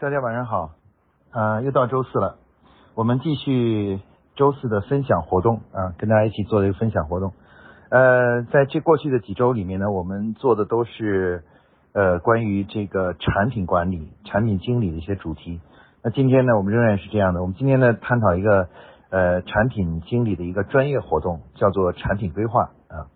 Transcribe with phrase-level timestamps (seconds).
[0.00, 0.72] 大家晚上好，
[1.30, 2.36] 啊，又到周四了，
[2.96, 4.00] 我们继续
[4.34, 7.32] 周四的分享活动啊，跟大家一起做这个分享活动。
[7.90, 11.44] 呃，在这过去的几周里面呢，我们做的都是
[11.92, 15.60] 呃关于这个产品管理、产品经理的一些主题。
[16.02, 18.68] 那今天呢，我们仍然是这样的，我们今天呢探讨一个
[19.10, 23.06] 呃产品经理的一个专业活动，叫做产品规划啊，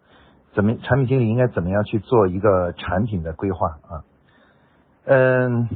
[0.54, 4.04] 怎么产品经理应该怎么样去做一个产品的规划啊？
[5.06, 5.68] 嗯。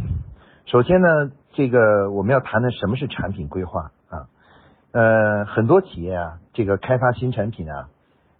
[0.67, 4.27] 首先呢，这个我们要谈的什么是产品规划啊？
[4.93, 7.89] 呃，很多企业啊，这个开发新产品啊，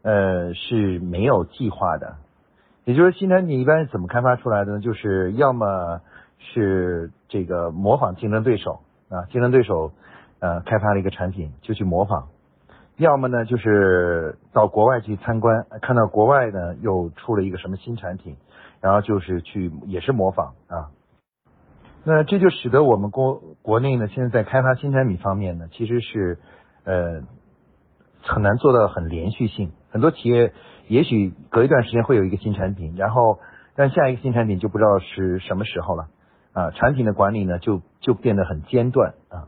[0.03, 2.17] 呃是没有计划的。
[2.85, 4.81] 也就是新产品一般是怎么开发出来的呢？
[4.81, 6.01] 就是要么
[6.39, 9.93] 是这个模仿竞争对手啊，竞争对手
[10.41, 12.29] 呃开发了一个产品就去模仿；
[12.97, 18.37] 要么呢就是到国外去参观，看到国外呢又出了一个什么新产品，
[18.81, 20.89] 然后就是去也是模仿啊。
[22.05, 26.39] 那这就使得我们国国内呢，现在在开发新产品方面呢，其实是
[26.85, 27.23] 呃
[28.23, 29.71] 很难做到很连续性。
[29.91, 30.53] 很多企业
[30.89, 33.39] 也许隔一段时间会有一个新产品，然后
[33.77, 36.09] 但下一个新产品就不知道是什么时候了
[36.53, 36.71] 啊。
[36.73, 39.47] 产品的管理呢，就就变得很间断啊。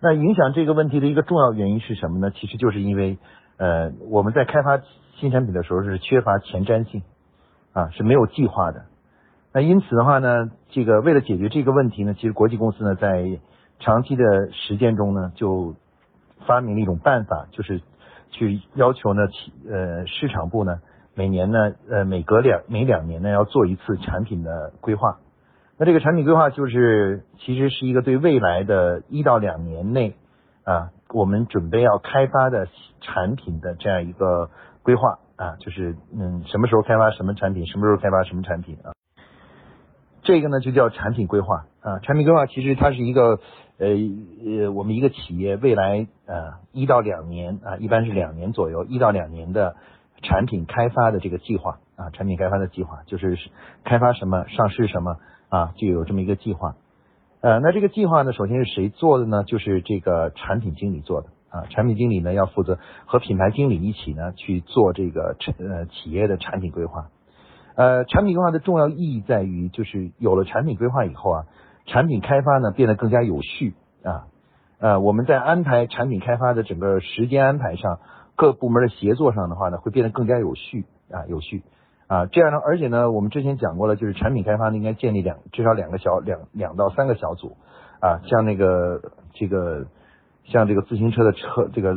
[0.00, 2.30] 那影响这个问题的一个重要原因是什么呢？
[2.32, 3.16] 其实就是因为
[3.56, 4.78] 呃我们在开发
[5.16, 7.02] 新产品的时候是缺乏前瞻性
[7.72, 8.84] 啊，是没有计划的。
[9.52, 13.40] 那因此的话呢，这个为了解决这个问题呢，其实国际公司呢在
[13.80, 15.74] 长期的实践中呢，就
[16.46, 17.80] 发明了一种办法，就是
[18.30, 20.80] 去要求呢，企呃市场部呢
[21.14, 25.18] 每年呢呃每隔两每两年呢要做一次产品的规划。
[25.78, 30.16] 那这个产品规划就是其实是一个对未来的一到两年内
[30.64, 32.68] 啊，我们准备要开发的
[33.00, 34.50] 产品的这样一个
[34.82, 38.97] 规划啊，就是嗯什么时候开发什么产品，什么时候开发什么产品啊。
[40.28, 43.40] 这个呢就叫产品规划啊，产品规划其实它是一个
[43.78, 43.86] 呃
[44.44, 49.74] 呃我们一个企业未来呃一到两年啊，一般是两年左右，一到两年的
[50.20, 53.38] 产品开发的这个计划啊，产品开发的计划就是
[53.84, 55.16] 开发什么上市什么
[55.48, 56.76] 啊，就有这么一个计划。
[57.40, 59.44] 呃，那这个计划呢，首先是谁做的呢？
[59.44, 67.08] 就是这个产品经理做的啊，产品经理呢要负责和品牌经理一起呢去做这个呃企业的产品规划。
[67.78, 71.46] 呃，产品规划的重要意义在于，就是有了产品规划以后啊，
[71.86, 74.26] 产品开发呢变得更加有序啊。
[74.80, 78.00] 呃，我们在安排产品开发的整个时间安排上，
[78.34, 81.62] 各部门的协作上的话呢，会变得更加有序啊，有序
[82.08, 82.26] 啊。
[82.26, 87.56] 这样呢，而且呢，我们之前讲过了，就是产品开发呢应该建立两至少两个小两两到三个小组
[88.00, 89.86] 啊，像那个这个
[90.46, 91.96] 像这个自行车的车这个。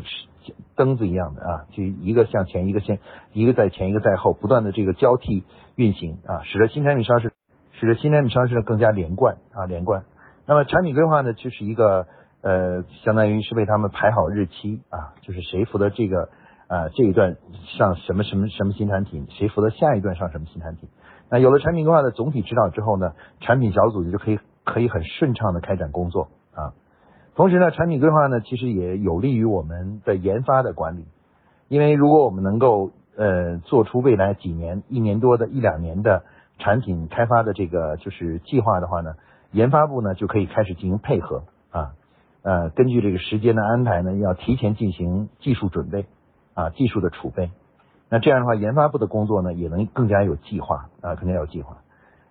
[0.76, 3.00] 灯子一样的啊，就一个向前，一个先，
[3.34, 5.44] 一个在前，一个在后，不断的这个交替
[5.76, 7.32] 运行啊，使得新产品上市，
[7.74, 10.04] 使得新产品上市更加连贯啊，连贯。
[10.46, 12.08] 那么产品规划呢，就是一个
[12.42, 16.30] 呃，相当于是为他们排好日期啊，就是谁负责这个
[16.68, 17.38] 啊这一段
[17.78, 20.90] 上什么什么什么新产品，谁负责下一段上什么新产品。
[21.30, 26.74] 那有了产品规划的总体指导之后呢，产品小组就可以可以很顺畅的开展工作啊。
[27.34, 31.06] 同时呢，产品规划呢，其实也有利于我们的研发的管理，
[31.70, 36.24] 因为如果我们能够呃做出未来几年、一年多的一两年的
[36.60, 39.16] 产品开发的这个就是计划的话呢，
[39.54, 41.94] 研发部呢就可以开始进行配合啊，
[42.44, 46.08] 呃，根据这个时间的安排呢，要提前进行技术准备
[46.54, 47.50] 啊，技术的储备，
[48.10, 51.78] 那这样的话，研发部的工作呢也能更加有计划啊，更加有计划。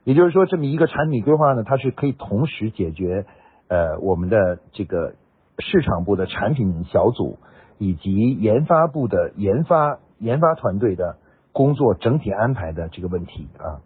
[0.05, 3.25] 也就是说，这么一个产品规划呢，它是可以同时解决。
[3.70, 5.14] 呃，我们的这个
[5.60, 7.38] 市场部的产品小组
[7.78, 11.19] 以及研发部的研发研发团队的
[11.53, 13.78] 工作整体安排的这个问题啊，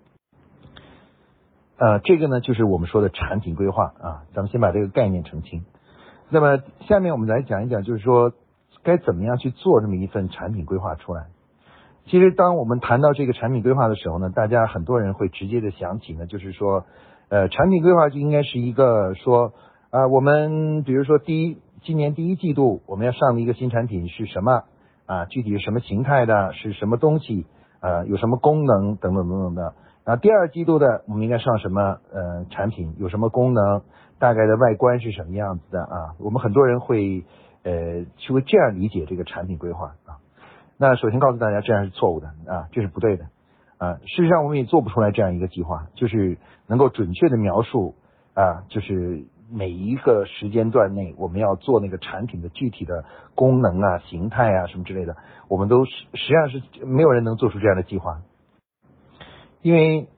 [1.77, 5.67] 呃，这个呢就是我们说的产品规划啊，咱们先把这个概念澄清。
[6.31, 8.33] 那么下面我们来讲一讲，就是说
[8.85, 11.27] 该怎么样去做这么一份产品规划出来。
[12.07, 16.87] 其实当我们谈到这个产品规划的时候呢，大家很多人会直接的想起呢，就是说，
[17.29, 19.53] 呃，产品规划就应该是一个说。
[19.95, 24.65] 啊，我们比如说第一，今年第一季度我们要上的一个新产品是什么？
[25.07, 26.53] 啊，具体是什么形态的？
[26.53, 27.47] 是什么东西？
[27.79, 28.97] 呃，有什么功能？
[28.97, 29.75] 等等等等的。
[30.03, 31.99] 啊，第二季度的我们应该上什么？
[32.13, 33.83] 呃，产品有什么功能？
[34.19, 35.85] 大概的外观是什么样子的？
[35.85, 37.23] 啊，我们很多人会
[37.63, 40.19] 呃，去会这样理解这个产品规划啊。
[40.77, 43.27] 那首先告诉大家，这样是错误的啊，这是不对的
[43.79, 44.01] 啊。
[44.07, 46.37] 事实上，我们也做不出来这样一个计划，就是
[46.67, 47.95] 能够准确的描述
[48.35, 49.27] 啊，就是。
[49.55, 53.05] 每一个时间段内，我们要做那个产品的具体的
[53.37, 55.17] 功能啊、形态啊什么之类的，
[55.49, 58.23] 我们都实实际上是没有人能做出这样的计划，
[59.63, 60.09] 因为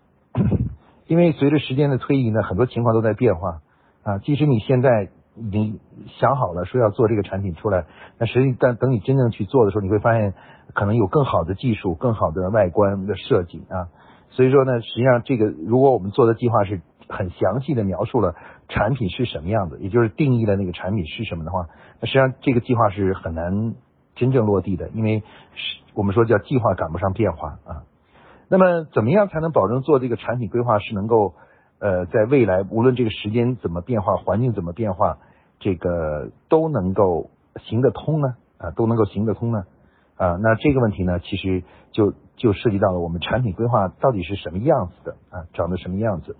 [1.06, 3.60] 因为随着时间的推移呢，很多情况都在变化
[4.02, 5.80] 啊，即使你现在已经
[6.18, 7.84] 想好了说要做这个产品出来，
[8.18, 10.32] 那实际但等你真正去做的时候，你会发现
[10.72, 13.88] 可能有更好的技术、更好的外观的设计啊。
[14.30, 18.34] 所以说呢，实际上这个如果我们做的计划是很详细的描述了
[18.68, 21.66] 产品是什么样子，也就是定义了那个产品是什么的话，
[22.00, 23.74] 那实际上这个计划是很难
[24.14, 25.22] 真正落地的，因为
[25.94, 27.84] 我们说叫计划赶不上变化啊。
[28.48, 31.34] 那么怎么样才能保证做这个产品规划是能够
[31.78, 35.18] 呃在未来无论这个时间怎么变化，环境怎么变化，
[35.58, 37.30] 这个都能够
[37.64, 38.36] 行得通呢？
[38.58, 39.64] 啊，都能够行得通呢？
[40.16, 41.62] 啊，那这个问题呢，其实
[41.92, 46.36] 就就涉及到了我们产品规划到底是什么样子的啊，长得什么样子？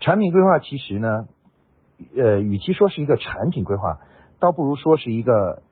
[0.00, 1.26] 产品规划其实呢，
[2.16, 4.00] 呃，与其说是一个产品规划，
[4.38, 5.62] 倒不如说是一个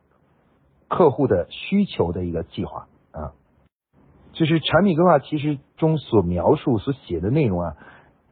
[0.89, 3.33] 客户的需求的一个计划啊。
[4.33, 7.77] 就是产品规划其实中所描述、所写的内容啊，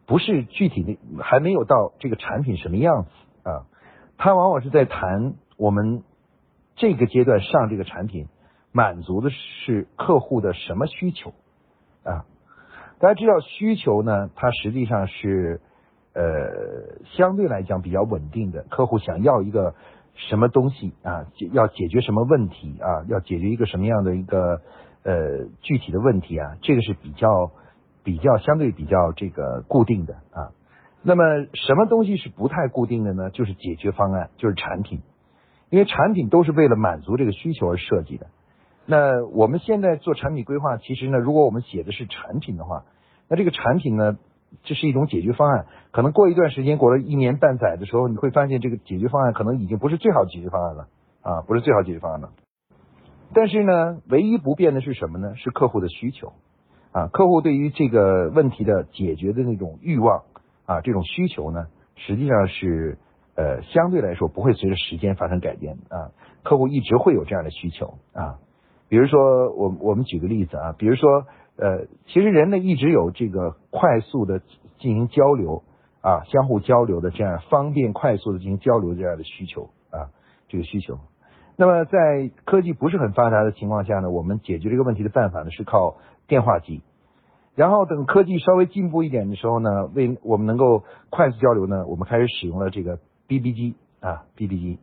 [0.07, 3.11] 不是具体的，还没有到这个产品什么样子
[3.49, 3.67] 啊，
[4.19, 6.03] 它往往是在谈我们
[6.77, 8.29] 这个阶段上这个产品。
[8.75, 11.35] 满足的是客户的什么需求
[12.05, 12.25] 啊？
[12.99, 15.61] 大家知道需求呢，它实际上是
[16.15, 18.65] 呃相对来讲比较稳定的。
[18.71, 19.75] 客户想要一个
[20.15, 21.27] 什么东西啊？
[21.53, 23.05] 要解决什么问题啊？
[23.09, 24.61] 要解决一个什么样的一个
[25.03, 26.57] 呃具体的问题啊？
[26.63, 27.51] 这个是比较
[28.05, 30.53] 比较相对比较这个固定的啊。
[31.03, 31.25] 那么
[31.55, 33.31] 什么东西是不太固定的呢？
[33.31, 35.01] 就是解决方案，就是产品，
[35.71, 38.27] 因为产品都是为了满足这个需求而设计的。
[38.85, 42.85] 那我们现在做产品规划，其实呢，如果我们写的是产品的话，
[43.29, 44.17] 那这个产品呢，
[44.63, 45.67] 这是一种解决方案。
[45.91, 50.89] 可能过一段时间，过了一年半载的时候，你会发现这个解决方案可能已经不是最好的解决方案了
[51.23, 52.31] 啊，不是最好解决方案了。
[53.35, 55.35] 但是呢，唯一不变的是什么呢？
[55.37, 56.33] 是客户的需求
[56.93, 60.23] 啊，客户对于这个问题的解决的那种欲望
[60.67, 61.67] 啊，这种需求呢，
[61.97, 62.99] 实际上是
[63.35, 66.13] 呃相对来说不会随着时间发生改变啊，
[66.43, 68.39] 客户一直会有这样的需求啊。
[68.89, 71.25] 比如说，我我们举个例子啊，比如说，
[71.57, 74.41] 呃，其实人呢一直有这个快速的
[74.79, 75.63] 进行交流
[76.01, 80.11] 啊，相互交流的这样方便快速的进行交流这样的需求啊，
[80.49, 80.99] 这个需求。
[81.57, 85.97] 那么在科技不是很发达的情况下呢，我们解决这个问题的办法呢是靠
[86.27, 86.83] 电话机。
[87.55, 92.99] 然后等科技稍微进步一点的时候呢，为我们能够快速交流呢，我们开始使用了这个
[93.29, 94.79] BB 机啊，BB 机。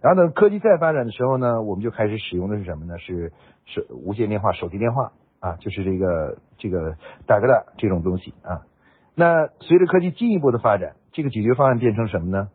[0.00, 2.98] 然后等科技再发展的时候呢，我们就开始使用的是什么呢？
[2.98, 3.34] 是
[3.66, 6.96] 手无线电话、手提电话啊，就是这个这个
[7.26, 8.62] 大哥大这种东西啊。
[9.14, 12.48] 那随着科技进一步的发展，这个解决方案变成什么呢？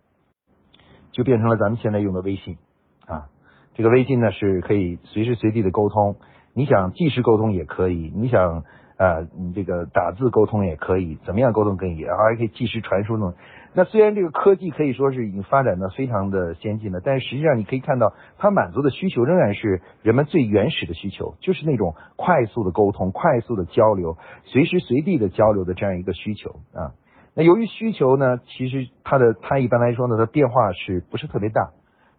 [1.12, 2.58] 就变成了咱们现在用的微信
[3.06, 3.28] 啊。
[3.74, 6.18] 这个微信呢是可以随时随地的沟通，
[6.54, 8.64] 你想即时沟通也可以，你想
[9.02, 13.34] 啊你这个打字沟通也可以，怎么样沟通可以，然后还可以即时传输呢。
[13.74, 26.92] 那虽然这个科技可以说是已经发展的非常的先进了，但是实际上你可以看到，它满足的需求仍然是人们最原始的需求，就是那种快速的沟通、快速的交流、随时随地的交流的这样一个需求啊。
[27.34, 31.72] 那由于需求呢，其实它的它一般来说呢，它变化是不是特别大？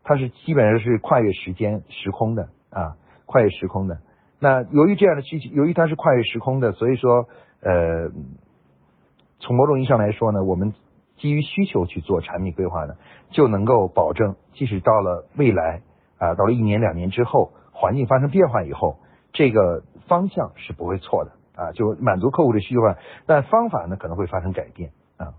[0.02, 2.96] 它是基本上是跨越时间、时空的啊，
[3.26, 3.98] 跨越时空的。
[4.42, 7.28] 那由于这样的需求，由于它是跨越时空的，所以说
[7.62, 8.10] 呃，
[9.38, 10.74] 从某种意义上来说呢，我们。
[11.18, 12.94] 基于需求去做产品规划呢，
[13.30, 15.82] 就能够保证，即使到了未来
[16.18, 18.96] 啊，到了一年两年之后，环境发生变化以后，
[19.32, 22.80] 这个方向是不会错的啊，就满足客户的需求，
[23.26, 25.34] 但方法呢可能会发生改变啊。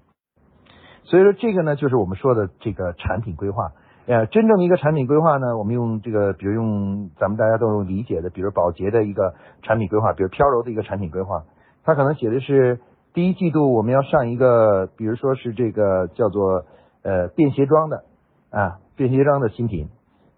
[1.04, 3.74] 所以说这个呢，就是我们说的这个产品规划。
[4.06, 11.44] 呃，真正的一个产品规划呢，我们用这个，比如用咱们大家都能理解的，比如宝洁的一个产品规划，比如飘柔的一个产品规划，
[11.84, 12.80] 它可能写的是。
[13.16, 16.66] 第一季度我们要上一个，比如说是这个叫做
[17.04, 18.06] 呃便携装的
[18.50, 19.90] 啊便携装的新品，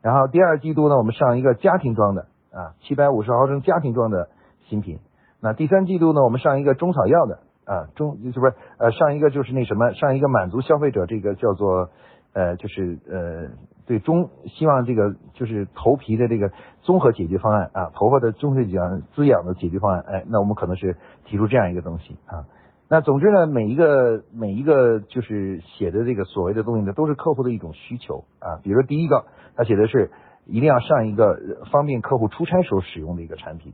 [0.02, 4.28] 然后第二季度呢我们上一个家庭装的啊七百五十毫升家庭装的
[4.68, 5.00] 新品，
[5.40, 11.92] 那第三季度呢我们上一个中草药的啊中是不是呃上一个就是那什么上一个满足消费者这个叫做
[12.36, 13.50] 呃就是呃
[13.88, 16.52] 对中希望这个就是头皮的这个
[16.82, 22.46] 综合解决方案啊头发的综合养滋养的解决方案哎那我们可能是提出这样一个东西啊。
[22.88, 28.62] 那总之呢，每一个每一个就是写的这个所谓的东西呢，都是客户的一种需求啊。
[28.62, 29.26] 比如说第一个，
[29.56, 30.12] 他写的是
[30.46, 31.40] 一定要上一个
[31.72, 33.74] 方便客户出差时候使用的一个产品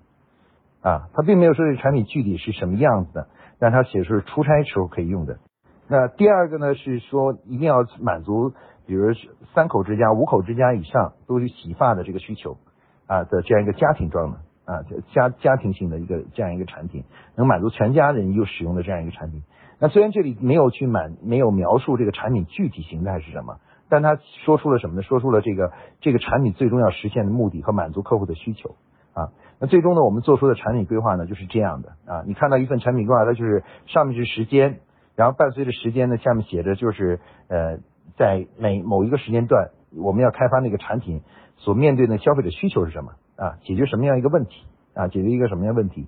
[0.81, 3.27] 啊，他并没有说这产品具体是什么样子的，
[3.59, 5.39] 但他写的是出差时候可以用的。
[5.91, 8.53] 那第二个呢是说一定要满足，
[8.87, 9.13] 比如
[9.53, 12.55] 三口之家、五口之家以上都是洗发的这个需求
[13.07, 14.37] 啊的这样一个家庭装的。
[14.63, 17.03] 啊，家家庭性的一个这样一个产品，
[17.35, 19.43] 能满足全家人又使用的这样一个产品。
[19.79, 23.57] 那虽然这里没有去满没有描述这个产品具体形态是什么，
[23.89, 25.01] 但他说出了什么呢？
[25.01, 28.75] 说出了这个这个产品最终要实现的目的和满足客户的需求
[29.13, 29.33] 啊。
[29.59, 32.23] 那最终呢，我们做出的产品规划呢就是这样的啊。
[32.25, 34.79] 你看到一份产品规划，它就是上面是时间，
[35.21, 37.77] 然后伴随着时间呢，下面写着就是呃，
[38.17, 41.21] 在每某一个时间段，我们要开发那个产品
[41.57, 43.59] 所面对的消费者需求是什么啊？
[43.61, 45.09] 解决什么样一个问题啊？
[45.09, 46.07] 解决一个什么样问题？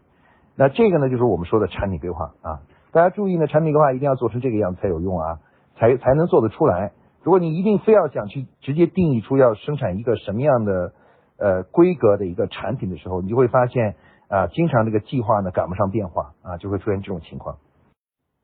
[0.55, 2.62] 那这个呢，就是我们说的产品规划啊。
[2.91, 5.38] 大家注意呢，产品规划一定要做成这个样子才有用啊，
[5.77, 6.93] 才才能做得出来。
[7.22, 10.91] 如果你一定非要想去直接定义出要生产一个什么样的
[11.38, 13.96] 呃规格的一个产品的时候，你就会发现
[14.27, 17.58] 啊，经常这个计划呢赶不上变化啊，就会出现这种情况。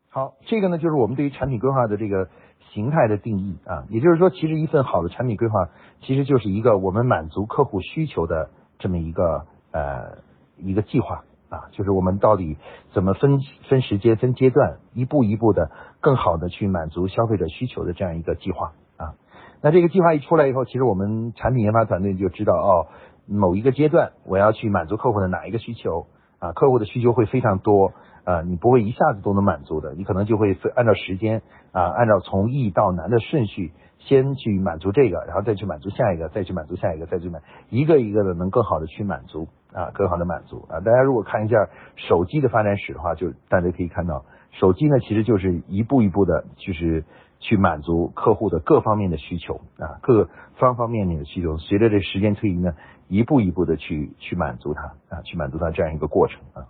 [0.09, 2.29] 好，这个呢就是我们对于产品规划的这个
[2.73, 5.69] 形态的定义啊，也就是说，其实一份好的产品规划
[6.01, 10.19] 其实就是一个我们满足客户需求的这么一个呃
[10.57, 11.23] 一个计划。
[11.49, 12.59] 啊，就是我们到底
[12.93, 19.15] 怎么分分时间、分阶段，一步一步的更好的去满足消费者需求的这样一个计划啊。
[19.59, 22.85] 那这个计划一出来以后，其实我们产品研发团队就知道哦，
[23.25, 26.05] 某一个阶段我要去满足客户的哪一个需求
[26.37, 39.47] 啊，客户的需求会非常多啊，你不会一下子都能满足的，你可能就会按照时间啊，按照从易到难的顺序，先去满足这个，然后再去满足下一个，再去满足下一个，再去满一个一个的能更好的去满足。
[39.71, 40.79] 啊，更好的满足啊！
[40.79, 47.03] 大家如果看一下手机的发展史的话，就大家可以看到，手机呢其实就是一步一步的，就是
[47.39, 51.59] 去满足客户的各方面的需求啊，各方方面面的需求。
[51.59, 52.73] 随着这时间推移呢，
[53.09, 54.81] 一步一步的去去满足它
[55.15, 56.65] 啊，去满足它这样一个过程啊。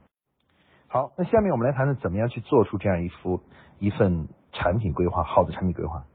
[0.91, 3.41] 好，那下面我们来谈谈怎么样去做出这样一幅
[3.77, 6.05] 一份产品规划，好的产品规划。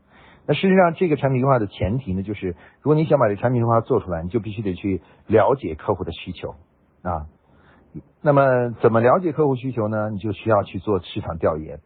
[0.47, 6.57] 那事实上，这个产品规划的前提呢，就是如果你想把这产品规划做出来，你就必须得去了解客户的需求。
[7.03, 7.27] 啊，
[8.21, 10.11] 那么怎么了解客户需求呢？
[10.11, 11.79] 你就需要去做市场调研，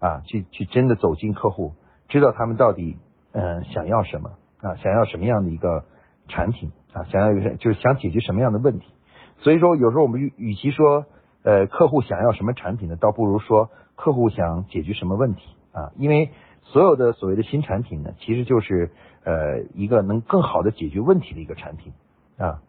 [0.00, 1.74] 啊，去去真的走进客户，
[2.08, 2.98] 知道他们到底
[3.30, 5.84] 嗯想要什么啊，想要什么样的一个
[6.26, 8.92] 产品啊，想要一个就是想解决什么样的问题。
[9.38, 11.06] 所以说，有时候我们与其说
[11.44, 16.30] 呃客户想要什么产品呢，倒不如说客户想解决什么问题啊，因为
[16.62, 18.90] 所有的所谓的新产品呢，其实就是
[19.22, 21.92] 呃一个能更好的解决问题的一个产品
[22.38, 22.60] 啊。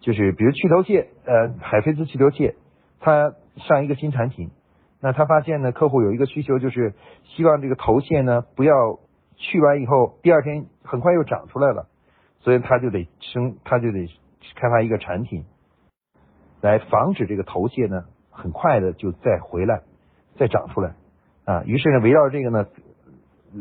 [0.00, 2.56] 就是比如去头屑，呃，海飞丝去头屑，
[2.98, 4.50] 它上一个新产品，
[5.00, 8.98] 那他发现呢，客户有一个需求，就是希望这个头屑呢不要
[9.36, 11.86] 去完以后第二天很快又长出来了，
[12.40, 14.08] 所以他就得生，他就得
[14.56, 15.44] 开发一个产品，
[16.62, 19.82] 来防止这个头屑呢很快的就再回来，
[20.38, 20.94] 再长出来
[21.44, 21.62] 啊。
[21.66, 22.66] 于是呢，围绕这个呢，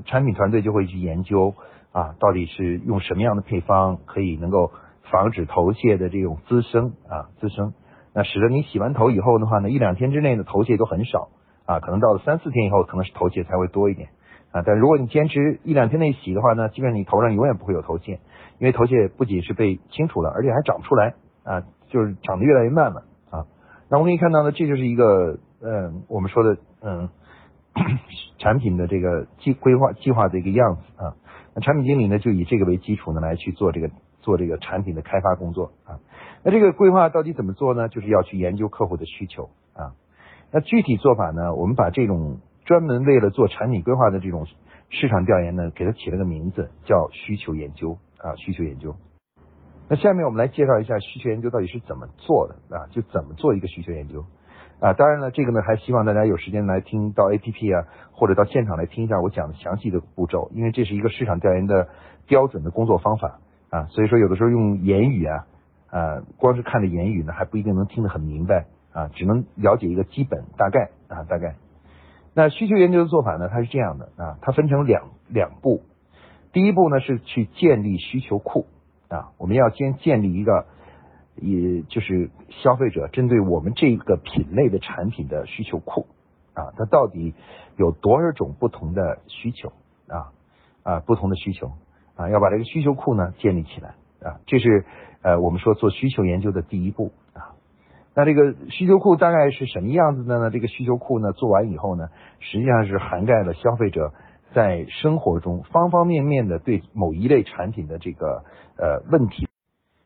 [0.05, 1.53] 产品团队就会去研究
[1.91, 4.71] 啊，到底是用什么样的配方可以能够。
[5.09, 7.73] 防止头屑的这种滋生啊滋生，
[8.13, 11.27] 那使得你洗完头以后的话呢，一两天之内的头屑都很少
[11.65, 14.07] 啊，可能到了三四天以后，可能是头屑才会多一点
[14.53, 14.61] 啊。
[14.65, 18.21] 但如果你坚持一两天内洗的话呢，基本上你头上永远不会有头屑，
[18.57, 23.45] 因为头屑不仅是被清除了，而且还长不出来啊，就是长得越来越慢了啊。
[23.89, 27.09] 那我们可以看到呢，这就是一个嗯，我们说的嗯，
[28.39, 31.13] 产品的这个计规划计划的一个样子啊。
[31.53, 33.91] 那产品经理呢，就以这个为基础呢，来去做这个。
[34.21, 35.97] 做这个产品的开发工作啊，
[36.43, 37.89] 那这个规划到底怎么做呢？
[37.89, 39.97] 就是要去研究客户的需求啊。
[40.51, 41.55] 那具体做法呢？
[41.55, 44.45] 我们把这种专门为了做产品规划的这种
[44.89, 48.35] 市场调研呢，给它起了个名字，叫需求研究啊。
[48.35, 48.95] 需求研究。
[49.91, 52.87] 那下面我们来介绍一下需求研究到底是怎么做的啊？
[52.91, 54.23] 就怎么做一个需求研究
[54.79, 54.93] 啊？
[54.93, 61.89] 当然了，这个呢还希望大家有时间来听到 APP 啊，或者到现场来听一下我讲的详细的步骤，因为这是一个市场调研的
[62.25, 63.41] 标准的工作方法。
[63.69, 65.45] 啊，所以说有的时候用言语啊，
[65.89, 71.55] 啊，光是看着言语呢，还不一定能听得很明白啊，只能了解一个基本大概啊，大概。
[72.33, 75.81] 那需求研究的做法呢，它是这样的啊，它分成两两步，
[76.53, 78.67] 第一步呢是去建立需求库
[79.11, 80.65] 啊，我们要先建立一个，
[81.35, 86.07] 也就是消费者针对我们这个品类的产品的需求库
[86.53, 87.35] 啊，它到底
[87.77, 89.73] 有多少种不同的需求
[90.07, 90.31] 啊
[90.83, 91.73] 啊，不同的需求。
[92.13, 94.85] 啊，要把这个需求库呢建立起来啊，这是
[95.23, 97.55] 呃我们说做需求研究的第一步啊。
[98.13, 100.51] 那这个需求库大概是什么样子的呢？
[100.51, 104.13] 这个需求库呢做完以后呢，实际上是涵盖了消费者
[104.53, 108.43] 在生活中方方面面的对某一类产品的这个
[108.77, 109.47] 呃问题。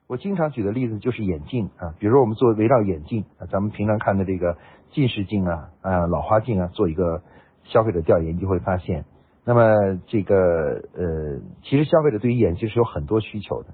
[0.08, 4.58] 我经常举的例子就是眼镜啊，比如我们做围绕眼镜啊，咱们平常看的这个
[4.92, 7.24] 近视镜啊啊老花镜啊，做一个
[7.64, 9.06] 消费者调研，就会发现。
[9.46, 10.36] 那么这个
[10.94, 13.70] 呃，其实消费者对于眼镜是有很多需求的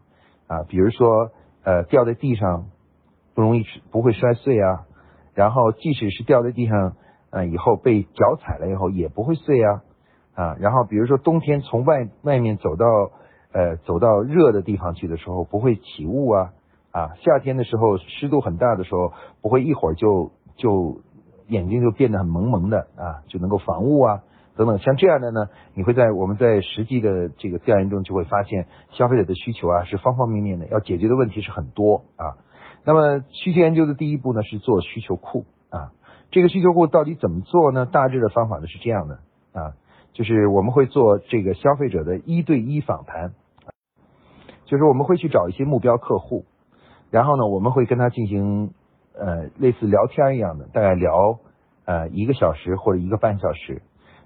[0.47, 1.31] 啊，比如说
[1.63, 2.67] 呃掉在地上
[3.35, 4.85] 不容易不会摔碎啊，
[5.33, 6.95] 然后即使是掉在地上
[7.29, 9.81] 呃以后被脚踩了以后也不会碎啊
[10.33, 12.85] 啊，然后比如说冬天从外外面走到
[13.53, 16.53] 呃走到热的地方去的时候不会起雾啊
[16.91, 21.01] 啊，夏天的时候湿度很大的时候不会一会儿就就
[21.47, 24.23] 眼睛就变得很蒙蒙的啊，就能够防雾啊。
[24.53, 32.35] 等等，像这样的呢，你会在我们在实际的这个调研中就会发现，消费者的需求啊是方方面面的，要解决的问题是很多啊。
[32.83, 35.93] 那么需求研究的第一步呢是做需求库啊，
[36.31, 37.85] 这个需求库到底怎么做呢？
[37.85, 39.19] 大致的方法呢是这样的
[39.53, 39.73] 啊，
[40.13, 43.33] 就是我们会做这个消费者的一对一访谈，
[44.65, 46.45] 就是我们会去找一些目标客户，
[47.09, 48.73] 然后呢我们会跟他进行
[49.13, 51.39] 呃类似聊天一样的，大概聊
[51.85, 53.81] 呃一个小时或者一个半小时。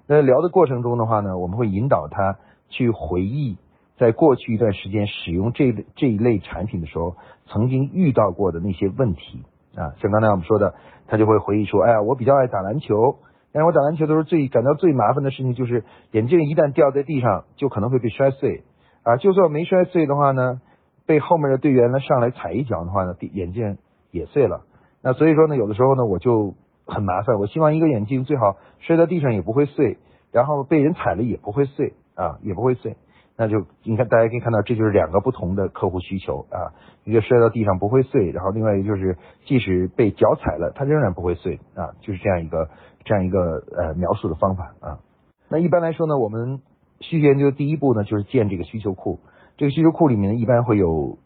[0.08, 2.38] 那聊的过程中的话呢，我们会引导他
[2.70, 3.58] 去回忆
[3.98, 7.16] 在过去一段时间使用这这一类产品的时候，
[7.48, 9.44] 曾经遇到过的那些问题
[9.76, 10.76] 啊，像刚才我们说的，
[11.08, 13.18] 他就会回忆说，哎呀，我比较爱打篮球，
[13.56, 18.66] 但是我打篮球的时候最感到最麻烦的事情就是眼镜一旦掉在地上就可能会被摔碎
[19.04, 20.60] 啊，就算没摔碎的话呢，
[21.06, 23.78] 被后面的队员呢上来踩一脚的话呢，眼镜
[24.12, 24.66] 也碎了。
[25.02, 26.54] 那所以说呢，有的时候呢，我就。
[26.88, 29.98] 很麻烦，我希望一个眼镜最好摔在地上也不会碎，
[30.32, 32.96] 然后被人踩了也不会碎啊，也不会碎。
[33.38, 36.72] 那就你看，大家可以看到，这就是两个不同的客户需求啊，
[37.04, 42.70] 一个摔到地上不会碎，然后另外一个就是即使被脚踩了，它仍然不会碎啊，就是这样一个
[43.04, 43.40] 这样一个
[43.76, 45.00] 呃描述的方法啊。
[45.50, 46.62] 那一般来说呢，我们
[47.00, 49.20] 需求研究第一步呢就是建这个需求库，
[49.58, 51.18] 这个需求库里面呢一般会有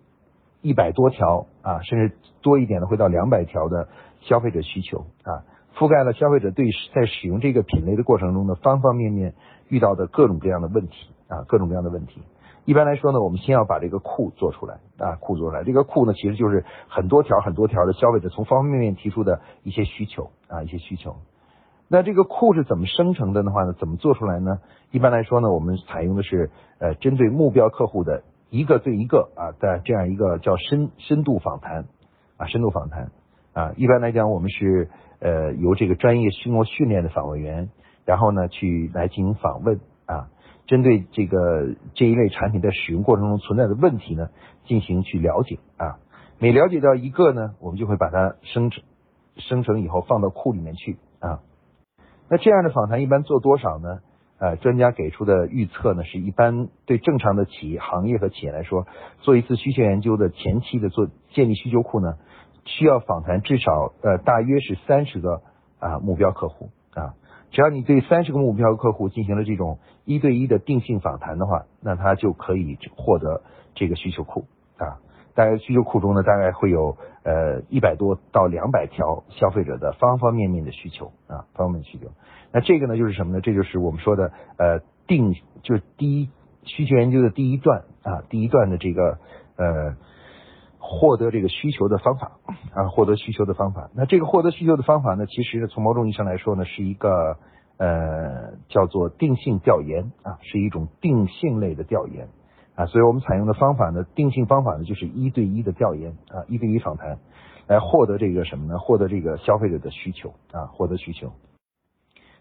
[0.62, 3.88] 一百多条啊，甚至多一点的会到两百条的。
[4.22, 5.48] 消费者需求啊，
[5.78, 9.34] 覆盖了消费者对在使用这个品类的过程中的方方面面
[9.70, 12.22] 遇到的各种各样的问题啊，各种各样的问题。
[12.66, 15.64] 一般来说呢，我们先要把这个库做出来啊，库做出来。
[15.64, 21.16] 这个库呢，其实就是很多条很多条的消费者从方方面面提出的一些需求啊，一些需求。
[21.88, 23.74] 那这个库是怎么生成的的话呢？
[23.74, 24.60] 怎么做出来呢？
[24.92, 31.86] 一般来说呢，我们采用的是呃，针对目标客户的一个对一个啊的这样一个叫深深度访谈
[32.38, 33.10] 啊，深度访谈。
[33.54, 34.89] 啊，一般来讲，我们是
[35.20, 37.70] 呃由这个专业经过训练的访问员，
[38.06, 40.30] 然后呢去来进行访问啊，
[40.69, 44.29] 针对这个这一类产品在使用过程中存在的问题呢，
[44.65, 45.97] 进行去了解啊。
[46.38, 48.84] 每了解到一个呢，我们就会把它生成
[49.38, 51.39] 生成以后放到库里面去啊。
[52.29, 54.01] 那这样的访谈一般做多少呢？
[54.38, 58.86] 呃，专家给出的预测呢，是一般对正常的企业行业和企业来说，
[59.21, 62.13] 做一次需求研究的前期的做建立需求库呢。
[62.65, 65.41] 需要访谈至少呃大约是三十个
[65.79, 66.69] 啊目标客户，
[67.52, 73.42] 只要你对三十个目标客户进行了这种一对一的定性访谈的话，那他就可以获得
[73.76, 74.46] 这个需求库
[74.78, 75.00] 啊。
[75.34, 82.12] 大概需求库中呢，大概会有呃一百多到两百条消费者的方方面面的需求啊，方方面面需求。
[82.52, 83.42] 那这个呢就是什么呢？
[83.42, 86.30] 这就是我们说的呃定就是第一
[86.64, 89.20] 需求研究的第一段啊，第一段的这个
[89.56, 89.96] 呃。
[90.91, 92.32] 获得这个需求的方法
[92.73, 93.91] 啊，获得需求的方法。
[93.93, 97.38] 那这个获得需求的方法呢，其实从某种意义上来说呢，是一个
[97.78, 102.30] 呃叫做定性调研啊，是一种定性类的调研
[102.73, 102.88] 啊。
[102.88, 107.19] 所以我们采用的方法呢，定性方法呢，就是一对一的调研啊，一对一访谈，
[107.67, 108.80] 来获得这个什么呢？
[108.80, 111.34] 获得这个消费者的需求啊，获得需求。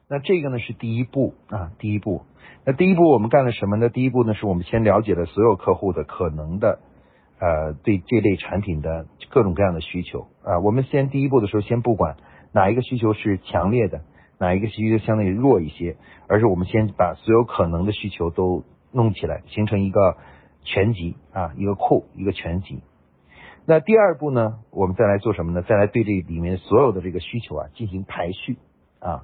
[0.08, 2.22] 那这个呢是第一步啊，第一步。
[2.64, 3.90] 那第一步我们干了什么呢？
[3.90, 6.78] 第一步呢是我们先了解了所有客户的可能的。
[7.40, 12.16] 呃，对这类产品的各种各样的需求啊，我们先第一步的时候，先不管
[12.53, 14.01] 哪一个需求是强烈的，
[14.40, 15.96] 哪一个需求相对弱一些，
[16.27, 20.16] 而是我们先把所有可能的需求都弄起来，形成一个
[20.64, 22.83] 全集啊，一个库，一个全集。
[23.66, 25.62] 那第二步呢，我们再来做什么呢？
[25.62, 28.59] 再来对这里面所有的这个需求啊进行排序
[28.98, 29.22] 啊。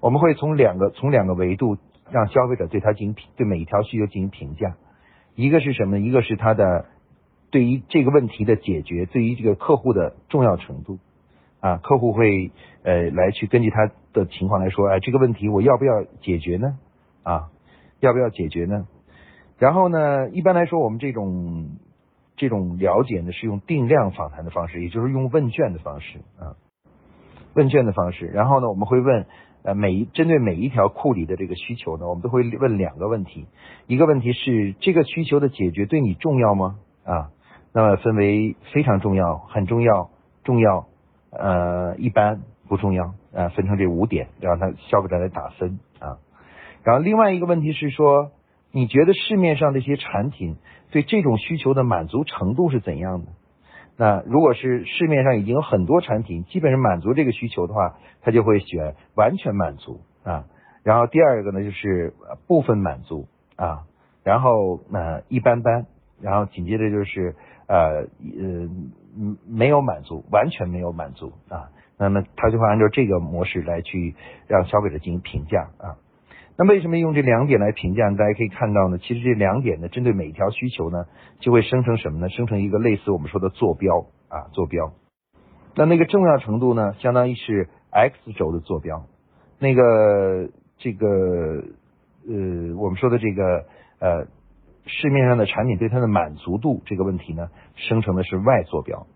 [0.00, 1.78] 我们会从两个从两个维度
[2.10, 4.76] 让消费者对他进行对每一条需求进行评价，
[5.34, 6.04] 一个是什么呢？
[6.06, 6.84] 一个是他的。
[7.50, 10.98] 对于这个问题的解决，对于这个客户的重要程度
[11.58, 12.52] 啊，客户会
[12.84, 16.78] 呃来去根据他的情况来说，哎，这个问题我要不要解决呢？
[17.24, 17.50] 啊，
[17.98, 18.86] 要不要解决呢？
[19.58, 21.70] 然后呢，一般来说，我们这种
[22.36, 26.56] 这种了解呢，是用定量访谈的方式，也就是用问卷的方式啊，
[27.54, 28.26] 问卷的方式。
[28.26, 29.26] 然后呢，我们会问
[29.64, 33.46] 呃每一针对每一条库里的这个需求呢，我们都会问两个问题，
[33.86, 36.78] 一个问题是这个需求的解决对你重要吗？
[37.04, 37.32] 啊？
[37.72, 40.10] 那么分为非常重要、很重要、
[40.44, 40.86] 重要、
[41.30, 46.18] 呃一般不重要啊，分成这五点，让他消费者来打分啊。
[46.82, 48.30] 然后另外一个问题是说，
[48.72, 50.56] 你觉得市面上这些产品
[50.90, 53.28] 对这种需求的满足程度是怎样的？
[53.96, 60.46] 那如果是市面上已经有很多产品，基本上满足这个需求的话，他就会选完全满足啊。
[60.82, 62.14] 然后第二个呢，就是
[62.46, 63.82] 部分满足啊，
[64.24, 65.84] 然后呃一般般，
[66.20, 67.34] 然后紧接着就是
[67.66, 68.68] 呃呃
[69.46, 71.70] 没有满足，完全没有满足啊。
[71.98, 74.14] 那么他就会按照这个模式来去
[74.46, 75.96] 让消费者进行评价啊。
[76.56, 78.10] 那为什么用这两点来评价？
[78.10, 81.06] 大家可以看到呢，其实这两点呢，针对每一条需求呢，
[81.38, 82.28] 就会生成什么呢？
[82.28, 84.92] 生成一个类似我们说的坐标啊，坐标。
[85.74, 89.06] 那那个重要程度呢，相当于是 x 轴的坐标。
[89.58, 91.06] 那个这个
[92.28, 93.64] 呃，我们说的这个
[93.98, 94.26] 呃，
[94.90, 99.06] 市面上的产品对它的满足度这个问题呢，生成的是 y 坐标。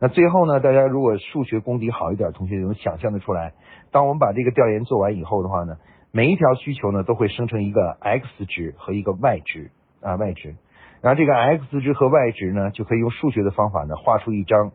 [0.00, 3.52] 那最后呢，大家如果数学功底好一点，同学就能想象的出来，
[3.90, 5.76] 当我们把这个调研做完以后的话呢。
[6.16, 10.54] 每一条需求呢，都会生成一个 x 值和一个 y 值啊，y 值。
[11.02, 14.70] 然后这个 x 值和 y 值呢，就可以用数学的方法呢，画出一张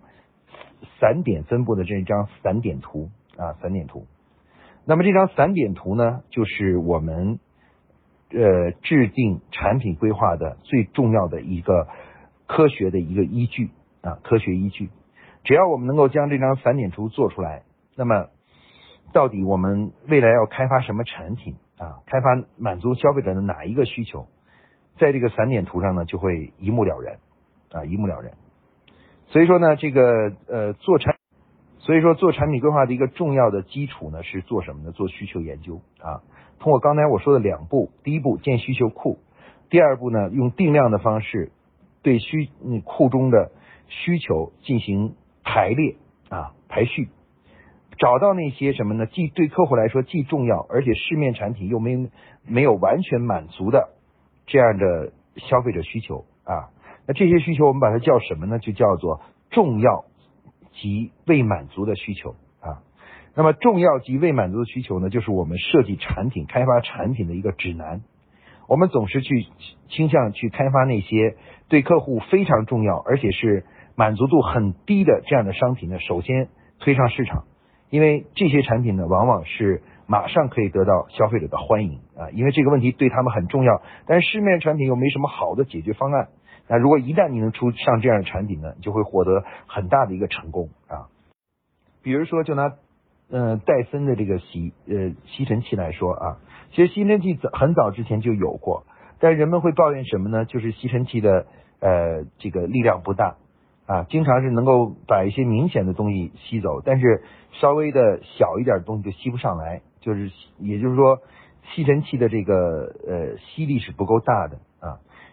[0.99, 4.05] 散点分布的这一张散点图啊，散点图。
[4.83, 7.39] 那么这张散点图呢，就是我们
[8.31, 11.87] 呃制定产品规划的最重要的一个
[12.47, 13.69] 科学的一个依据
[14.01, 14.89] 啊，科学依据。
[15.43, 17.63] 只要我们能够将这张散点图做出来，
[17.95, 18.27] 那么。
[19.11, 21.97] 到底我们未来要开发什么产品啊？
[22.05, 24.27] 开发满足消费者的哪一个需求？
[24.99, 27.17] 在这个散点图上呢，就会一目了然
[27.71, 28.33] 啊，一目了然。
[29.29, 31.15] 所以说呢，这个呃做产，
[31.89, 34.91] 所以说做产品规划的一个重要的基础呢，是做什么呢？
[34.91, 36.21] 做需求研究啊。
[36.59, 39.17] 通过刚才我说的两步，第一步建需求库，
[39.71, 41.51] 第二步呢，用定量的方式
[42.03, 42.51] 对需
[42.85, 43.51] 库中的
[43.87, 45.95] 需求进行排列
[46.29, 47.09] 啊，排序。
[47.97, 49.07] 找到那些什么呢？
[49.07, 52.07] 既对客户来说既重要，而且市面产品又没
[52.45, 53.89] 没有完全满足的
[54.45, 56.69] 这样的消费者需求啊。
[57.07, 58.59] 那这些需求我们把它叫什么呢？
[58.59, 60.05] 就叫做重要
[60.73, 62.83] 及未满足的需求啊。
[63.35, 68.01] 那么重要及未满足的需求呢，就是我们设计产品、开发产品的一个指南。
[68.67, 69.47] 我们总是去
[69.89, 71.35] 倾向去开发那些
[71.67, 75.99] 对客户非常重要，而且是满足度很低的这样的商品呢。
[75.99, 77.45] 首先推上市场。
[77.89, 83.81] 因为这些产品呢，往往是马上可以得到消费者的欢迎啊，因为这个问题对他们很重要。
[84.05, 86.29] 但是市面产品又没什么好的解决方案。
[86.69, 91.09] 那如果一旦你能出上这样的产品呢，你就会获得很大的一个成功啊。
[92.03, 92.71] 比如说，就拿
[93.29, 96.37] 呃戴森的这个吸呃吸尘器来说啊，
[96.71, 98.85] 其实吸尘器早很早之前就有过，
[99.19, 100.45] 但人们会抱怨什么呢？
[100.45, 101.47] 就是吸尘器的
[101.79, 103.35] 呃这个力量不大。
[103.85, 111.17] 啊，经常是能够把一些明显的东西吸走，但是稍微的小一点的东西就吸不上来，就是也就是说，
[111.71, 114.59] 吸尘器的这个呃吸力是不够大的。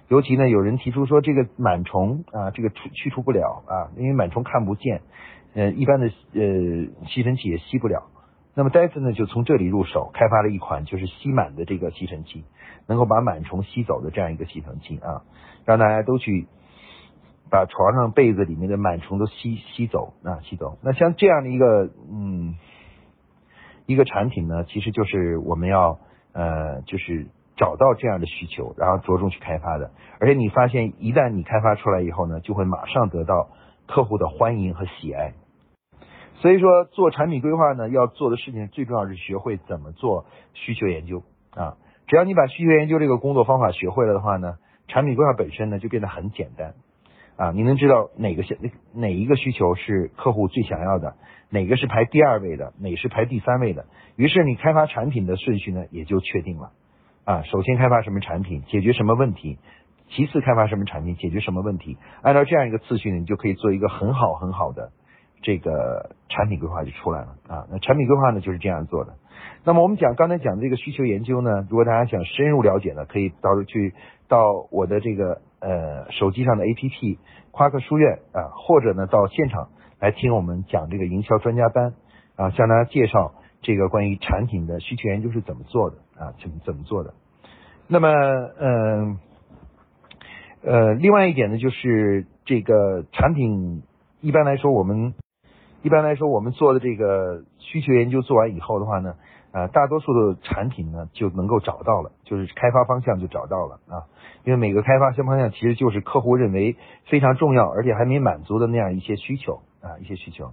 [0.09, 5.03] 尤其呢，有人提出说这个螨虫啊，这个除去除不了啊，因为螨虫看不见，
[5.55, 8.05] 呃，一般的呃吸尘器也吸不了。
[8.55, 12.45] 那么戴森呢，就从这里入手，开发了一款就是吸螨的这个吸尘器，
[12.87, 15.23] 能够把螨虫吸走的这样一个吸尘器啊，
[15.65, 16.47] 让大家都去。
[17.49, 20.79] 把床上被子里面的螨虫都吸吸走啊，吸走。
[20.83, 22.57] 那像这样的一个嗯
[23.87, 26.01] 一个产品呢，其实就是我们要
[26.33, 29.91] 呃就是找到这样的需求，然后着重去开发的。
[30.21, 33.49] 而且你发现，一旦你开发出来以后呢，就会马上得到
[33.87, 35.33] 客户的欢迎和喜爱。
[36.37, 41.23] 所以说，做产品规划呢，要做的事情最重要是学会怎么做需求研究
[41.55, 41.77] 啊。
[42.07, 46.75] 只要你把需求研究这个工作方法学会了的话呢，产品规划本身呢就变得很简单。
[47.37, 51.17] 啊，你能知道哪个哪哪一个需求是客户最想要的，
[51.51, 53.87] 哪个是排第二位的，哪是排第三位的？
[54.17, 56.73] 于是你开发产品的顺序呢也就确定了。
[57.27, 59.59] 啊，首先开发什么产品，解决什么问题；
[60.09, 61.99] 其次开发什么产品，解决什么问题。
[62.23, 64.93] 按照这样一个次序呢，你就可以做一个很好很好的
[65.43, 67.37] 这个产品规划就出来了。
[67.49, 69.15] 啊，那产品规划呢就是这样做的。
[69.65, 73.93] 那么我们讲刚才讲的这个需求研究呢，如果大家想深入了解呢，可以到时候去
[74.29, 74.39] 到
[74.71, 75.43] 我的这个。
[75.59, 77.19] 呃，手机上的 APP
[77.51, 81.95] 夸克书院啊，或者呢到现场来听我们讲这个营销专家班
[82.37, 87.15] 啊，向大家介绍这个关于产品的需求研究是怎么做的啊，怎么怎么做的。
[87.89, 88.09] 那么，
[88.59, 89.19] 嗯，
[90.63, 93.83] 呃，另外一点呢，就是这个产品
[94.21, 95.15] 一般来说，我们
[95.83, 99.15] 一般来说我们做的这个需求研究做完以后的话呢。
[99.53, 104.05] 啊，大多数的产品呢就能够找到了，就是开发方向就找到了啊。
[104.45, 106.77] 因为每个开发新方向其实就是客户认为
[107.07, 110.51] 非常重要，而且还没满足的那样一些需求啊，一些需求。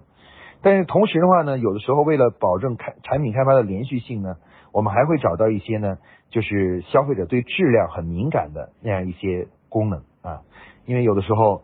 [0.62, 4.38] 但是同时的话呢，有的时候为了保证开产品开发的连续性呢，
[4.74, 5.98] 我们还会找到一些呢，
[6.30, 10.42] 就是消费者对质量很敏感的那样一些功能啊。
[10.86, 11.62] 因为有的时候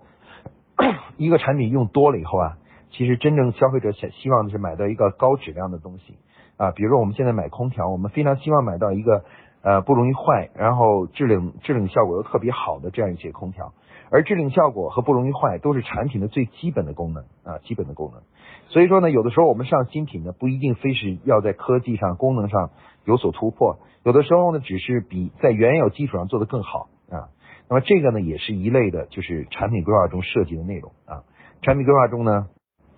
[1.17, 2.57] 一个产品用多了以后啊，
[2.91, 6.17] 其实真正消费者想希望的是买到一个高质量的东西
[6.55, 6.71] 啊。
[6.71, 9.25] 比如说我们现在买空调，我们非常希望买到一个
[9.61, 13.73] 呃不容易坏，然后制冷制冷效果又特别好的这样一些空调。
[14.11, 18.23] 而制冷效果和不容易坏都是产品的最基本的功能啊，基本的功能。
[18.69, 22.71] 所以说呢，有的时候我们上新品呢，不一定非是要在科技上、功能上
[23.09, 27.33] 有所突破，有的时候呢，只是比在原有基础上做得更好啊。
[27.67, 31.23] 那么这个呢，也是一类的，就是产品规划中涉及的内容啊。
[31.63, 32.49] 产品规划中呢，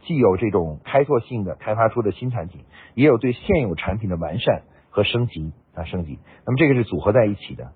[0.02, 6.20] 既有这种开拓性的开发出的新产品，也有对现有产品的完善和升级啊升级。
[6.46, 7.72] 那么这个是组合在一起的。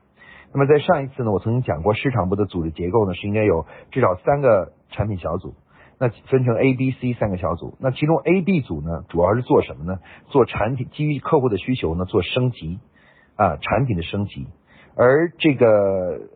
[0.51, 5.53] 那么在上一次呢，我曾经讲过市场部的组织结构呢，是应该有至少三个产品小组，
[5.99, 7.75] 那分成 A、B、C 三个小组。
[7.79, 9.99] 那其中 A、B 组呢，主要是做什么呢？
[10.29, 12.79] 做产品基于客户的需求呢，做升级
[13.35, 14.47] 啊，产品的升级。
[14.95, 15.67] 而这个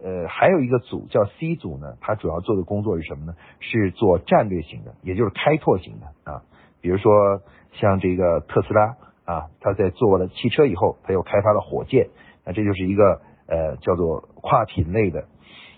[0.04, 3.36] 呃，还有一个组叫 C 组呢，它主要做的工作是什么呢？
[3.60, 6.44] 是做战略型的，也就是开拓型的啊。
[6.82, 7.42] 比如说
[7.74, 12.10] 像这个特斯拉啊，它在做了汽车以后，它又开发了火箭，
[12.46, 13.22] 那这就是一个。
[13.52, 15.26] 呃，叫做跨品类的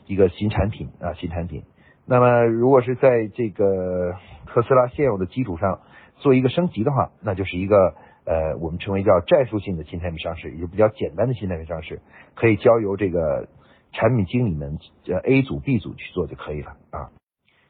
[0.05, 1.63] 一个新产品啊，新产品。
[2.11, 4.15] 那么，如果是在这个
[4.47, 5.79] 特斯拉现有的基础上
[6.17, 7.95] 做一个升级的话，那就是一个
[8.25, 12.01] 呃，我们称为叫战术性的新产品上市，也就比较简单的新产品上市，
[12.35, 13.47] 可以交由这个
[13.93, 17.11] 产品经理们呃 A 组、B 组去做就可以了啊。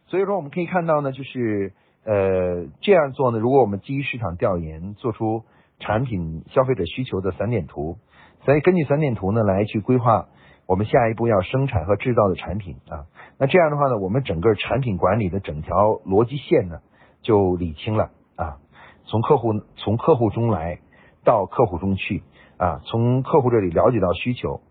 [0.08, 1.73] 所以说，我们可以看到呢，就是
[2.04, 5.43] 呃这样做呢，如果我们基于市场调研做出
[5.77, 7.99] 产品消费者需求的散点图。
[8.43, 10.30] 所以根据散点图呢来去规划
[10.72, 13.04] 我们下一步要生产和制造的产品啊，
[13.38, 16.80] 那这样的话呢，我们整个产品管理的整条逻辑线呢
[17.22, 18.56] 就理清了啊，
[19.04, 20.80] 从客户从客户中来
[21.26, 22.24] 到客户中去
[22.56, 24.62] 啊，从客户这里了解到需求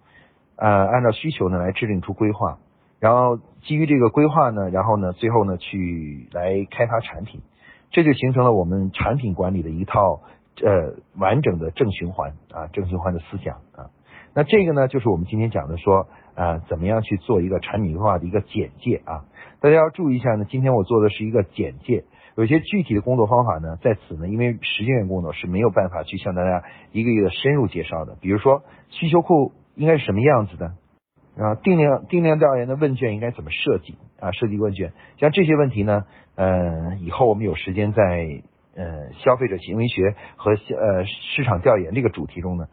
[0.57, 2.61] 啊，按照需求呢来制定出规划，
[2.99, 7.43] 然后基于这个规划呢，然后呢最后呢去来开发产品，
[7.91, 10.23] 这就形成了我们产品管理的一套。
[10.63, 13.89] 呃，完整的正循环啊，正循环的思想啊，
[14.35, 19.25] 那这个呢，就是我们今天讲的说啊，怎么样去做一个产品规划的一个简介啊？
[19.61, 22.05] 大家要注意一下呢，今天我做的是一个简介，
[22.37, 26.63] 有些具体的工作方法呢，在此呢，因为时间工作是没有办法去向大家
[26.93, 28.17] 一个一个深入介绍的。
[28.21, 30.75] 比如说，需求库应该是什么样子的
[31.37, 31.57] 啊？
[31.57, 34.31] 定量定量调研的问卷应该怎么设计啊？
[34.31, 36.05] 设计问卷，像这些问题呢，
[36.37, 38.43] 呃，以后我们有时间在。
[38.73, 42.69] 呃，消费者行为学和呃市场调研这个主题中呢，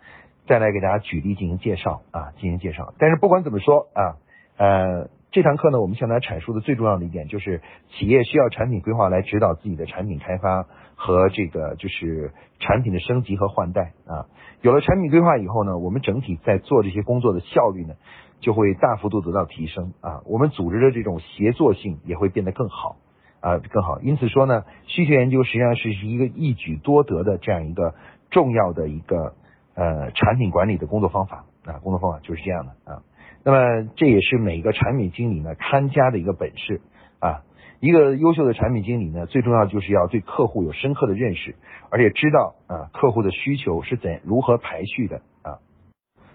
[0.47, 2.93] 再来给大家举例进行介绍啊，进行介绍。
[2.97, 4.15] 但是不管怎么说啊，
[4.57, 14.25] 呃，这堂课呢，我们向大家阐述的最重要的一点就是，企业需要产品规划来指导自己的产品开发和这个就是产品的升级和换代啊。
[14.62, 17.93] 有了产品规划以后呢，我们整体在做这些工作的效率呢，
[18.39, 20.21] 就会大幅度得到提升啊。
[20.25, 22.95] 我们组织的这种协作性也会变得更好。
[23.39, 24.01] 啊，更好。
[24.01, 27.93] 因此说呢，需求研究实际上是一个一举多得的这样一个
[28.31, 29.36] 重要的一个
[29.78, 33.04] 呃产品管理的工作方法啊，工作方法就是这样的啊。
[33.46, 36.82] 那么这也是每个产品经理呢看家的一个本事
[37.20, 37.44] 啊。
[37.80, 41.56] 一个优秀的产品经理呢，最重要就是要对客户有深刻的认识，
[41.92, 45.60] 而且知道啊客户的需求是怎如何排序的啊。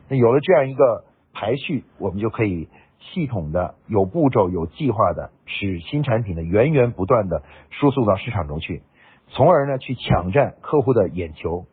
[0.09, 2.69] 那有了这样一个排序，我们就可以。
[3.13, 8.85] 系统的、有步骤、有计划的，使新产品呢源源不断的输送到市场中去，
[9.27, 11.67] 从而呢去抢占客户的眼球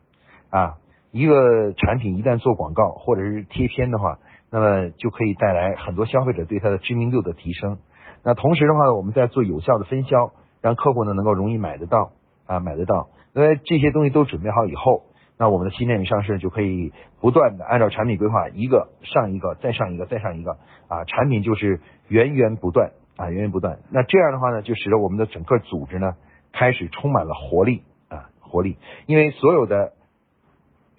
[0.50, 0.78] 啊。
[1.10, 4.18] 一个产品一旦做广告或者是贴片的话，
[4.50, 7.78] 那么就可以带来很多消费者对它的知名度的提升。
[8.22, 12.12] 那同时的话呢，我们在做有效的分销，让客户呢能够容易买得到
[12.46, 13.08] 啊，买得到。
[13.32, 15.04] 那这些东西都准备好以后。
[15.38, 23.78] 那我们的新产品上市就可以不断的按照产品规划一个上一个再上一个再上一个啊，产品就是源源不断啊，源源不断。
[23.90, 26.12] 那这样的话呢，就使得我们的整个组织呢
[26.52, 28.76] 开始充满了活力啊，活力。
[29.06, 29.94] 因为所有的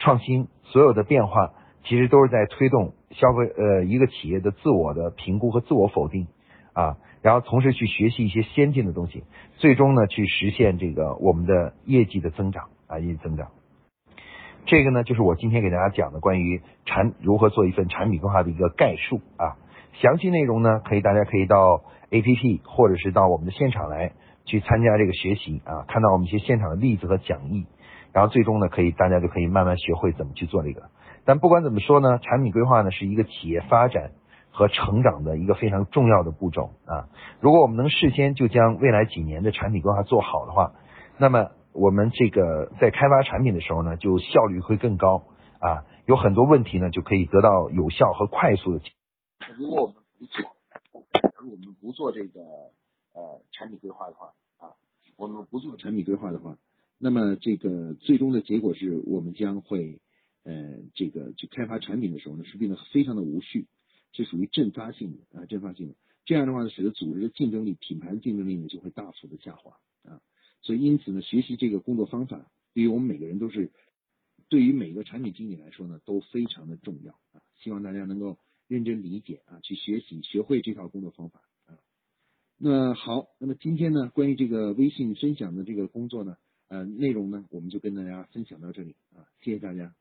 [0.02, 6.28] 创新，所有的变化，其实都是在推动消费呃一个企业的自我的评估和自我否定
[6.74, 9.24] 啊，然后同时去学习一些先进的东西，
[9.58, 13.50] 最终呢去实现这个我们的业绩的增长啊，业绩增长。
[14.66, 19.58] 这个呢，就是我今天给大家讲的关于产如何做一份产品规划的一个概述啊。
[19.94, 24.14] 详细内容呢，可以大家可以到 A P P 或者是到我们的现场来
[24.46, 27.66] 去参加这个学习啊，看到我们一些现场的例子和讲义，
[28.14, 30.90] 然后最终呢，可以大家就可以慢慢学会怎么去做这个。
[31.26, 34.12] 但不管怎么说呢，产品规划呢是一个企业发展
[34.52, 37.10] 和成长的一个非常重要的步骤啊。
[37.40, 40.74] 如果我们能事先就将未来几年的产品规划做好的话，
[41.18, 41.52] 那么。
[41.74, 45.24] 我们这个在开发产品的时候呢，就效率会更高
[45.62, 48.82] 啊，有很多问题呢就可以得到有效和快速的。
[49.58, 50.52] 如果我们不做，
[51.40, 52.42] 如果我们不做这个
[53.14, 54.76] 呃产品规划的话啊，
[55.16, 56.58] 我们不做产品规划的话，
[57.04, 60.00] 那么这个最终的结果是我们将会
[60.44, 63.66] 呃这个去开发产品的时候呢，是变得非常的无序，
[64.14, 65.96] 是属于阵发性的啊阵发性的。
[66.26, 70.22] 这样的话呢，使得组织的竞争力、品牌的竞争力呢就会大幅的下滑啊。
[70.62, 73.72] 所以因此呢，学习这个工作方法，对于我们每个人都是，
[74.48, 77.42] 对于每个产品经理来说呢，都非常的重要啊。
[77.64, 78.38] 希望大家能够
[78.68, 81.80] 认真理解啊，去学习学会这套工作方法啊。
[82.58, 86.38] 那好，那么今天呢，关于这个微信分享的这个工作呢，
[86.72, 89.94] 呃，内容呢，我们就跟大家分享到这里啊，谢谢大家。